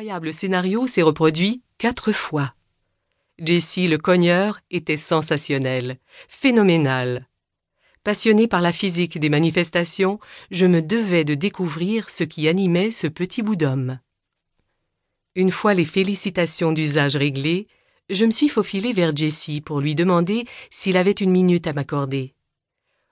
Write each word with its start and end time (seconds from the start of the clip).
incroyable 0.00 0.32
scénario 0.32 0.86
s'est 0.86 1.02
reproduit 1.02 1.60
quatre 1.76 2.12
fois. 2.12 2.54
Jessie 3.38 3.86
le 3.86 3.98
cogneur 3.98 4.58
était 4.70 4.96
sensationnel, 4.96 5.98
phénoménal. 6.26 7.28
Passionné 8.02 8.48
par 8.48 8.62
la 8.62 8.72
physique 8.72 9.18
des 9.18 9.28
manifestations, 9.28 10.18
je 10.50 10.64
me 10.64 10.80
devais 10.80 11.24
de 11.24 11.34
découvrir 11.34 12.08
ce 12.08 12.24
qui 12.24 12.48
animait 12.48 12.90
ce 12.90 13.08
petit 13.08 13.42
bout 13.42 13.56
d'homme. 13.56 14.00
Une 15.34 15.50
fois 15.50 15.74
les 15.74 15.84
félicitations 15.84 16.72
d'usage 16.72 17.16
réglées, 17.16 17.68
je 18.08 18.24
me 18.24 18.30
suis 18.30 18.48
faufilé 18.48 18.94
vers 18.94 19.14
Jessie 19.14 19.60
pour 19.60 19.82
lui 19.82 19.94
demander 19.94 20.46
s'il 20.70 20.96
avait 20.96 21.10
une 21.10 21.30
minute 21.30 21.66
à 21.66 21.74
m'accorder. 21.74 22.32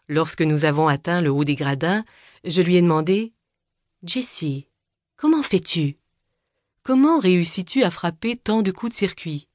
Lorsque 0.08 0.40
nous 0.40 0.64
avons 0.64 0.88
atteint 0.88 1.20
le 1.20 1.30
haut 1.30 1.44
des 1.44 1.54
gradins, 1.54 2.06
je 2.44 2.62
lui 2.62 2.76
ai 2.76 2.80
demandé 2.80 3.34
Jessie, 4.02 4.68
comment 5.16 5.42
fais-tu? 5.42 5.97
Comment 6.82 7.18
réussis-tu 7.18 7.82
à 7.82 7.90
frapper 7.90 8.36
tant 8.36 8.62
de 8.62 8.70
coups 8.70 8.92
de 8.92 8.96
circuit? 8.96 9.48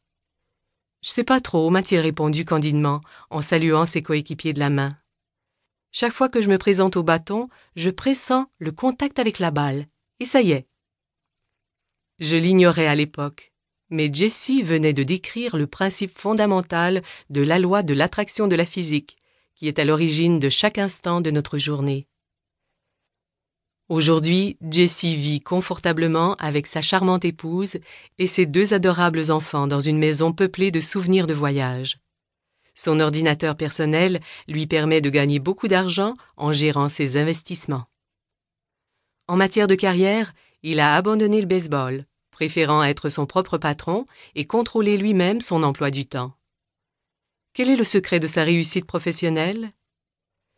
Je 1.01 1.09
sais 1.09 1.23
pas 1.23 1.41
trop, 1.41 1.69
m'a-t-il 1.69 1.99
répondu 1.99 2.45
candidement, 2.45 3.01
en 3.29 3.41
saluant 3.41 3.85
ses 3.85 4.01
coéquipiers 4.01 4.53
de 4.53 4.59
la 4.59 4.69
main. 4.69 4.89
Chaque 5.91 6.13
fois 6.13 6.29
que 6.29 6.41
je 6.41 6.49
me 6.49 6.57
présente 6.57 6.95
au 6.95 7.03
bâton, 7.03 7.49
je 7.75 7.89
pressens 7.89 8.47
le 8.57 8.71
contact 8.71 9.19
avec 9.19 9.39
la 9.39 9.51
balle, 9.51 9.87
et 10.19 10.25
ça 10.25 10.41
y 10.41 10.51
est. 10.51 10.67
Je 12.19 12.37
l'ignorais 12.37 12.87
à 12.87 12.95
l'époque, 12.95 13.51
mais 13.89 14.11
Jessie 14.11 14.63
venait 14.63 14.93
de 14.93 15.03
décrire 15.03 15.57
le 15.57 15.67
principe 15.67 16.17
fondamental 16.17 17.03
de 17.29 17.41
la 17.41 17.59
loi 17.59 17.83
de 17.83 17.93
l'attraction 17.93 18.47
de 18.47 18.55
la 18.55 18.65
physique, 18.65 19.17
qui 19.55 19.67
est 19.67 19.79
à 19.79 19.85
l'origine 19.85 20.39
de 20.39 20.49
chaque 20.49 20.77
instant 20.77 21.21
de 21.21 21.31
notre 21.31 21.57
journée. 21.57 22.07
Aujourd'hui, 23.89 24.57
Jessie 24.71 25.17
vit 25.17 25.41
confortablement 25.41 26.35
avec 26.35 26.67
sa 26.67 26.81
charmante 26.81 27.25
épouse 27.25 27.77
et 28.17 28.27
ses 28.27 28.45
deux 28.45 28.73
adorables 28.73 29.29
enfants 29.29 29.67
dans 29.67 29.81
une 29.81 29.97
maison 29.97 30.31
peuplée 30.31 30.71
de 30.71 30.79
souvenirs 30.79 31.27
de 31.27 31.33
voyage. 31.33 31.99
Son 32.75 33.01
ordinateur 33.01 33.57
personnel 33.57 34.21
lui 34.47 34.67
permet 34.67 35.01
de 35.01 35.09
gagner 35.09 35.39
beaucoup 35.39 35.67
d'argent 35.67 36.15
en 36.37 36.53
gérant 36.53 36.87
ses 36.87 37.17
investissements. 37.17 37.85
En 39.27 39.35
matière 39.35 39.67
de 39.67 39.75
carrière, 39.75 40.33
il 40.63 40.79
a 40.79 40.95
abandonné 40.95 41.41
le 41.41 41.47
baseball, 41.47 42.05
préférant 42.31 42.83
être 42.83 43.09
son 43.09 43.25
propre 43.25 43.57
patron 43.57 44.05
et 44.33 44.45
contrôler 44.45 44.97
lui-même 44.97 45.41
son 45.41 45.61
emploi 45.61 45.91
du 45.91 46.05
temps. 46.05 46.33
Quel 47.53 47.69
est 47.69 47.75
le 47.75 47.83
secret 47.83 48.21
de 48.21 48.27
sa 48.27 48.43
réussite 48.43 48.85
professionnelle? 48.85 49.73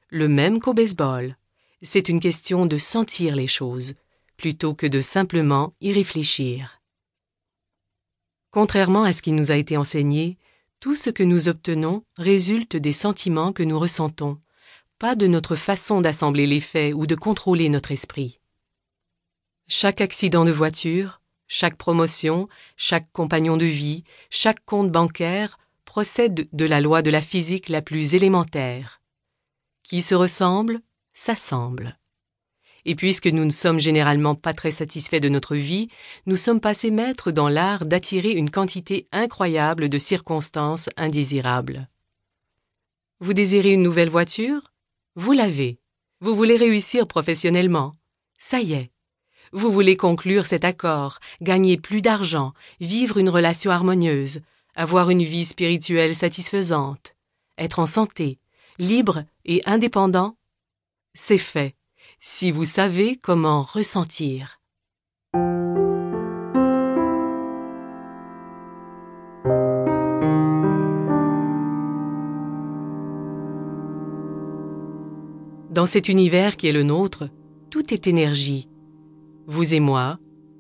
Le 0.09 0.27
même 0.27 0.59
qu'au 0.59 0.73
baseball. 0.73 1.35
C'est 1.81 2.09
une 2.09 2.19
question 2.19 2.65
de 2.65 2.77
sentir 2.77 3.35
les 3.35 3.47
choses, 3.47 3.93
plutôt 4.37 4.73
que 4.73 4.87
de 4.87 5.01
simplement 5.01 5.73
y 5.81 5.93
réfléchir. 5.93 6.81
Contrairement 8.51 9.03
à 9.03 9.13
ce 9.13 9.21
qui 9.21 9.31
nous 9.31 9.51
a 9.51 9.55
été 9.55 9.75
enseigné, 9.77 10.37
tout 10.79 10.95
ce 10.95 11.09
que 11.09 11.23
nous 11.23 11.49
obtenons 11.49 12.03
résulte 12.17 12.75
des 12.75 12.93
sentiments 12.93 13.51
que 13.53 13.63
nous 13.63 13.79
ressentons, 13.79 14.39
pas 14.97 15.15
de 15.15 15.27
notre 15.27 15.55
façon 15.55 16.01
d'assembler 16.01 16.47
les 16.47 16.61
faits 16.61 16.93
ou 16.93 17.05
de 17.05 17.15
contrôler 17.15 17.69
notre 17.69 17.91
esprit. 17.91 18.39
Chaque 19.67 19.99
accident 19.99 20.45
de 20.45 20.51
voiture, 20.51 21.21
chaque 21.47 21.75
promotion, 21.75 22.47
chaque 22.77 23.11
compagnon 23.11 23.57
de 23.57 23.65
vie, 23.65 24.03
chaque 24.29 24.63
compte 24.63 24.91
bancaire 24.91 25.57
procède 25.85 26.47
de 26.51 26.65
la 26.65 26.81
loi 26.81 27.01
de 27.01 27.09
la 27.09 27.21
physique 27.21 27.69
la 27.69 27.81
plus 27.81 28.15
élémentaire. 28.15 29.01
Qui 29.83 30.01
se 30.01 30.15
ressemble, 30.15 30.81
s'assemble. 31.15 31.97
Et 32.85 32.93
puisque 32.93 33.25
nous 33.25 33.45
ne 33.45 33.49
sommes 33.49 33.79
généralement 33.79 34.35
pas 34.35 34.53
très 34.53 34.69
satisfaits 34.69 35.19
de 35.19 35.29
notre 35.29 35.55
vie, 35.55 35.87
nous 36.27 36.35
sommes 36.35 36.61
passés 36.61 36.91
maîtres 36.91 37.31
dans 37.31 37.49
l'art 37.49 37.87
d'attirer 37.87 38.33
une 38.33 38.51
quantité 38.51 39.07
incroyable 39.11 39.89
de 39.89 39.97
circonstances 39.97 40.87
indésirables. 40.95 41.89
Vous 43.19 43.33
désirez 43.33 43.71
une 43.71 43.81
nouvelle 43.81 44.09
voiture? 44.09 44.71
Vous 45.15 45.31
l'avez. 45.31 45.79
Vous 46.19 46.35
voulez 46.35 46.57
réussir 46.57 47.07
professionnellement 47.07 47.95
Ça 48.37 48.59
y 48.59 48.73
est. 48.73 48.91
Vous 49.51 49.71
voulez 49.71 49.95
conclure 49.95 50.45
cet 50.45 50.65
accord, 50.65 51.19
gagner 51.41 51.77
plus 51.77 52.01
d'argent, 52.01 52.53
vivre 52.79 53.17
une 53.17 53.29
relation 53.29 53.71
harmonieuse, 53.71 54.41
avoir 54.75 55.09
une 55.09 55.23
vie 55.23 55.45
spirituelle 55.45 56.15
satisfaisante, 56.15 57.15
être 57.57 57.79
en 57.79 57.85
santé, 57.85 58.37
libre 58.77 59.23
et 59.45 59.61
indépendant, 59.65 60.35
c'est 61.15 61.39
fait, 61.39 61.75
si 62.19 62.51
vous 62.51 62.65
savez 62.65 63.17
comment 63.17 63.63
ressentir. 63.63 64.59
Dans 75.71 75.87
cet 75.87 76.07
univers 76.07 76.55
qui 76.55 76.67
est 76.67 76.71
le 76.71 76.83
nôtre, 76.83 77.27
tout 77.71 77.91
est 77.91 78.05
énergie. 78.05 78.69
Vous 79.47 79.73
et 79.73 79.79
moi, 79.79 80.19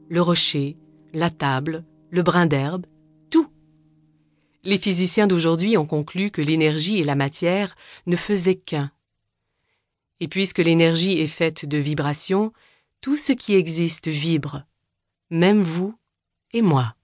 le 0.09 0.21
rocher, 0.21 0.77
la 1.13 1.29
table, 1.29 1.85
le 2.09 2.23
brin 2.23 2.47
d'herbe, 2.47 2.87
les 4.65 4.79
physiciens 4.79 5.27
d'aujourd'hui 5.27 5.77
ont 5.77 5.85
conclu 5.85 6.31
que 6.31 6.41
l'énergie 6.41 6.99
et 6.99 7.03
la 7.03 7.15
matière 7.15 7.75
ne 8.07 8.15
faisaient 8.15 8.55
qu'un. 8.55 8.91
Et 10.19 10.27
puisque 10.27 10.59
l'énergie 10.59 11.19
est 11.19 11.27
faite 11.27 11.65
de 11.65 11.77
vibrations, 11.77 12.53
tout 13.01 13.17
ce 13.17 13.33
qui 13.33 13.53
existe 13.53 14.07
vibre, 14.07 14.63
même 15.29 15.61
vous 15.61 15.97
et 16.53 16.61
moi. 16.61 16.95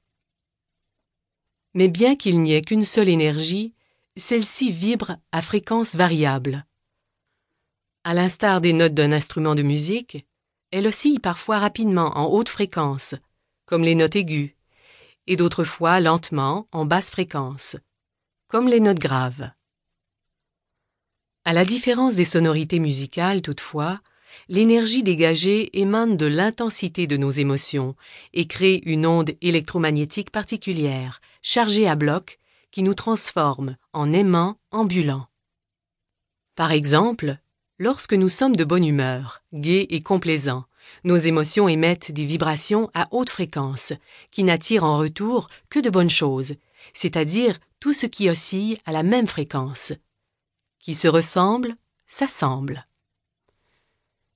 Mais 1.73 1.87
bien 1.87 2.15
qu'il 2.15 2.41
n'y 2.41 2.53
ait 2.53 2.61
qu'une 2.61 2.85
seule 2.85 3.09
énergie, 3.09 3.73
celle-ci 4.15 4.71
vibre 4.71 5.17
à 5.31 5.41
fréquence 5.41 5.95
variable. 5.95 6.65
À 8.03 8.13
l'instar 8.13 8.61
des 8.61 8.73
notes 8.73 8.93
d'un 8.93 9.11
instrument 9.11 9.55
de 9.55 9.61
musique, 9.61 10.25
elle 10.71 10.87
oscille 10.87 11.19
parfois 11.19 11.59
rapidement 11.59 12.17
en 12.17 12.25
haute 12.25 12.49
fréquence, 12.49 13.15
comme 13.65 13.83
les 13.83 13.95
notes 13.95 14.15
aiguës, 14.15 14.51
et 15.27 15.35
d'autres 15.35 15.63
fois 15.63 15.99
lentement 15.99 16.67
en 16.71 16.85
basse 16.85 17.11
fréquence, 17.11 17.75
comme 18.47 18.67
les 18.67 18.79
notes 18.79 18.99
graves. 18.99 19.51
À 21.43 21.53
la 21.53 21.65
différence 21.65 22.13
des 22.13 22.23
sonorités 22.23 22.79
musicales, 22.79 23.41
toutefois, 23.41 23.99
l'énergie 24.47 25.01
dégagée 25.01 25.79
émane 25.79 26.15
de 26.15 26.27
l'intensité 26.27 27.07
de 27.07 27.17
nos 27.17 27.31
émotions 27.31 27.95
et 28.33 28.45
crée 28.45 28.79
une 28.85 29.07
onde 29.07 29.31
électromagnétique 29.41 30.29
particulière, 30.29 31.19
chargée 31.41 31.87
à 31.87 31.95
bloc, 31.95 32.39
qui 32.69 32.83
nous 32.83 32.93
transforme 32.93 33.75
en 33.91 34.13
aimants 34.13 34.59
ambulants. 34.69 35.27
Par 36.55 36.71
exemple, 36.71 37.37
lorsque 37.79 38.13
nous 38.13 38.29
sommes 38.29 38.55
de 38.55 38.63
bonne 38.63 38.85
humeur, 38.85 39.41
gais 39.51 39.87
et 39.89 40.01
complaisants, 40.01 40.65
nos 41.03 41.17
émotions 41.17 41.67
émettent 41.67 42.11
des 42.11 42.25
vibrations 42.25 42.91
à 42.93 43.07
haute 43.09 43.31
fréquence, 43.31 43.93
qui 44.29 44.43
n'attirent 44.43 44.83
en 44.83 44.97
retour 44.97 45.49
que 45.71 45.79
de 45.79 45.89
bonnes 45.89 46.09
choses, 46.09 46.53
c'est-à-dire 46.93 47.59
tout 47.79 47.93
ce 47.93 48.05
qui 48.05 48.29
oscille 48.29 48.77
à 48.85 48.91
la 48.91 49.01
même 49.01 49.27
fréquence. 49.27 49.93
Qui 50.81 50.95
se 50.95 51.07
ressemble, 51.07 51.75
s'assemble. 52.07 52.85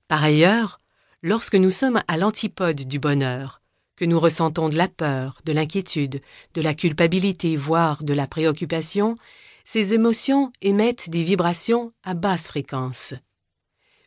Par 0.06 0.22
ailleurs, 0.22 0.78
lorsque 1.22 1.56
nous 1.56 1.72
sommes 1.72 2.00
à 2.06 2.16
l'antipode 2.16 2.82
du 2.82 3.00
bonheur, 3.00 3.60
que 3.96 4.04
nous 4.04 4.20
ressentons 4.20 4.68
de 4.68 4.76
la 4.76 4.86
peur, 4.86 5.40
de 5.44 5.52
l'inquiétude, 5.52 6.20
de 6.54 6.60
la 6.60 6.74
culpabilité, 6.74 7.56
voire 7.56 8.04
de 8.04 8.12
la 8.12 8.28
préoccupation, 8.28 9.16
ces 9.64 9.94
émotions 9.94 10.52
émettent 10.62 11.10
des 11.10 11.24
vibrations 11.24 11.92
à 12.04 12.14
basse 12.14 12.46
fréquence. 12.46 13.14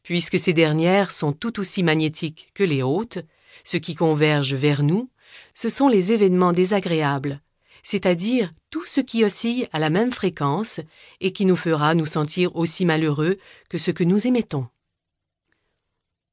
Puisque 0.04 0.40
ces 0.40 0.54
dernières 0.54 1.12
sont 1.12 1.34
tout 1.34 1.60
aussi 1.60 1.84
magnétiques 1.84 2.52
que 2.54 2.64
les 2.64 2.84
hautes, 2.84 3.20
ce 3.66 3.76
qui 3.76 3.96
converge 3.96 4.54
vers 4.54 4.84
nous, 4.84 5.10
ce 5.54 5.68
sont 5.68 5.90
les 5.90 6.14
événements 6.14 6.54
désagréables, 6.54 7.42
c'est-à-dire 7.84 8.54
tout 8.70 8.86
ce 8.86 9.02
qui 9.02 9.24
oscille 9.24 9.68
à 9.72 9.80
la 9.80 9.90
même 9.90 10.12
fréquence 10.12 10.80
et 11.20 11.31
qui 11.31 11.46
nous 11.46 11.56
fera 11.56 11.96
nous 11.96 12.06
sentir 12.06 12.56
aussi 12.56 12.86
malheureux 12.86 13.38
que 13.70 13.78
ce 13.78 13.92
que 13.92 14.04
nous 14.04 14.28
émettons. 14.28 14.68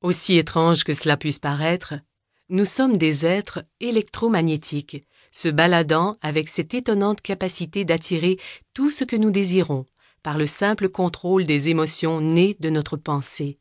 Aussi 0.03 0.37
étrange 0.37 0.85
que 0.85 0.95
cela 0.95 1.17
puisse 1.17 1.39
paraître, 1.39 1.95
nous 2.49 2.65
sommes 2.65 2.97
des 2.97 3.27
êtres 3.27 3.65
électromagnétiques, 3.81 5.05
se 5.33 5.49
baladant 5.49 6.17
avec 6.23 6.49
cette 6.49 6.75
étonnante 6.75 7.21
capacité 7.21 7.85
d'attirer 7.85 8.39
tout 8.73 8.91
ce 8.91 9.05
que 9.05 9.17
nous 9.17 9.31
désirons, 9.31 9.85
par 10.23 10.39
le 10.39 10.47
simple 10.47 10.89
contrôle 10.89 11.45
des 11.45 11.69
émotions 11.69 12.21
nées 12.21 12.57
de 12.61 12.71
notre 12.71 12.97
pensée. 12.97 13.59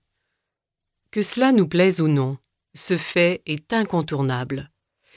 Que 1.11 1.21
cela 1.21 1.51
nous 1.51 1.67
plaise 1.67 2.01
ou 2.01 2.07
non, 2.07 2.37
ce 2.73 2.97
fait 2.97 3.41
est 3.45 3.71
incontournable. 3.73 4.71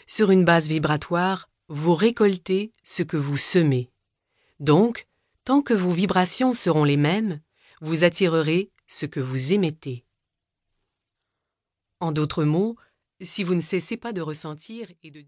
Sur 0.07 0.31
une 0.31 0.45
base 0.45 0.69
vibratoire, 0.69 1.48
vous 1.69 1.95
récoltez 1.95 2.73
ce 2.83 3.03
que 3.03 3.17
vous 3.17 3.37
semez. 3.37 3.91
Donc, 4.59 5.07
tant 5.45 5.63
que 5.63 5.75
vos 5.75 5.91
vibrations 5.91 6.55
seront 6.55 6.85
les 6.85 6.97
mêmes, 6.97 7.41
vous 7.81 8.05
attirerez 8.05 8.71
ce 8.87 9.07
que 9.07 9.21
vous 9.21 9.53
émettez. 9.53 10.05
En 12.01 12.13
d'autres 12.13 12.45
mots, 12.45 12.77
si 13.21 13.45
vous 13.45 13.55
ne 13.55 13.61
cessez 13.61 13.97
pas 13.97 14.13
de 14.13 14.21
ressentir 14.21 14.89
et 15.03 15.11
de 15.11 15.21
dire 15.21 15.27